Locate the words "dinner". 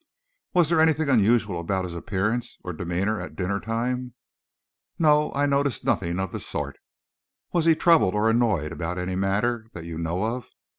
3.35-3.59